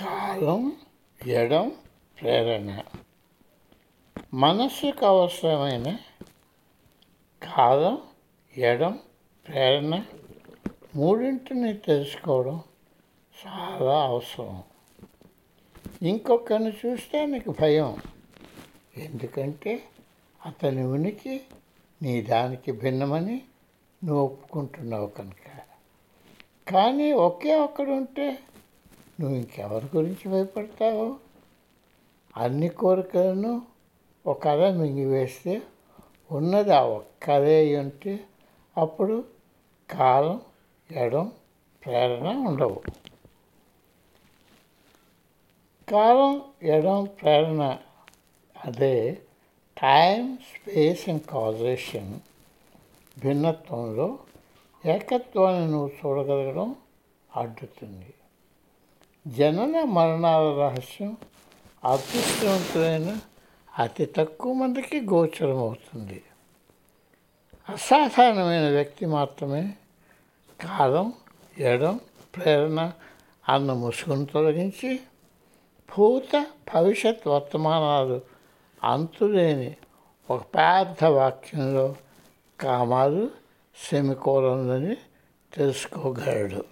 కాలం 0.00 0.76
ఎడం 1.26 1.72
ప్రేరణ. 2.20 2.82
మనస్సుకు 4.34 5.06
అవసరమైన 5.06 5.96
కాలం 7.42 7.98
ఎడం 8.56 8.98
ప్రేరణ 9.48 10.04
మూడింటిని 10.96 11.74
తెలుసుకోవడం 11.74 12.62
చాలా 13.46 14.04
అవసరం. 14.04 14.62
ఇంకొకరిని 16.02 16.72
చూస్తే 16.86 17.26
నీకు 17.26 17.54
భయం. 17.60 17.96
ఎందుకంటే 18.96 19.84
అతని 20.46 20.82
ఉనికి 20.82 21.40
నీ 22.02 22.22
దానికి 22.22 22.72
భిన్నమని 22.72 23.42
నువ్వు 24.04 24.24
ఒప్పుకుంటున్నావు 24.24 25.06
కనుక. 25.06 25.58
కానీ 26.70 27.12
ఒకే 27.12 27.56
ఒక్కడు 27.56 27.90
ఉంటే 27.90 28.38
నువ్వు 29.20 29.36
ఇంకెవరి 29.36 29.96
గురించి 29.96 30.30
భయపడతావు? 30.32 31.16
అన్ని 32.36 32.68
కోరికలను 32.68 33.62
ఒక 34.26 34.42
కథ 34.44 34.60
మింగివేస్తే 34.60 35.62
ఉన్నది 36.32 36.72
ఆ 36.72 36.80
ఒక్కదే 36.80 37.78
ఉంటే 37.78 38.20
అప్పుడు 38.76 39.24
కాలం 39.90 40.40
ఎడం 40.90 41.32
ప్రేరణ 41.84 42.28
ఉండవు. 42.48 42.82
కాలం 45.88 46.42
ఎడం 46.62 47.04
ప్రేరణ 47.04 47.78
అదే 48.64 49.18
టైం 49.82 50.36
స్పేస్ 50.36 51.08
అండ్ 51.08 51.22
కాజేషన్ 51.22 52.20
భిన్నత్వంలో 53.18 54.18
ఏకత్వాన్ని 54.86 55.70
నువ్వు 55.70 55.90
చూడగలగడం 56.00 56.76
అడ్డుతుంది. 57.36 58.14
జనన 59.26 59.76
మరణాల 59.86 60.44
రహస్యం 60.60 61.10
అదృష్టవంతులైన 61.84 63.08
అతి 63.72 64.04
తక్కువ 64.16 64.52
మందికి 64.52 64.98
గోచరం 65.10 65.58
అవుతుంది 65.58 66.20
అసాధారణమైన 67.68 68.66
వ్యక్తి 68.70 69.06
మాత్రమే 69.06 69.62
కాలం 70.60 71.08
ఎడం 71.70 71.96
ప్రేరణ 72.34 72.80
అన్న 73.48 73.72
ముసుగును 73.72 74.26
తొలగించి 74.26 74.90
భూత 75.88 76.32
భవిష్యత్ 76.74 77.28
వర్తమానాలు 77.28 78.18
అంతులేని 78.82 79.70
ఒక 80.28 80.40
పెద్ద 80.54 81.04
వాక్యంలో 81.18 81.86
కామాలు 82.58 83.22
సెమికోలంలని 83.76 84.96
తెలుసుకోగలడు. 85.52 86.62